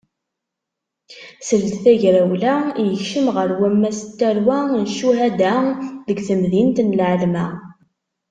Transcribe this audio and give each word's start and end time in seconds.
Seld 1.47 1.73
tagrawla, 1.83 2.55
yekcem 2.85 3.27
ɣer 3.35 3.49
wammas 3.59 3.99
n 4.03 4.09
tarwa 4.19 4.59
n 4.81 4.83
ccuhada 4.93 5.53
deg 6.07 6.17
temdint 6.27 6.77
n 6.81 6.95
Lɛelma. 6.99 7.47